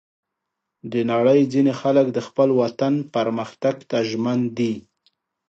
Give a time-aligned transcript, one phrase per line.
[0.91, 4.73] د نړۍ ځینې خلک د خپل وطن پرمختګ ته ژمن دي.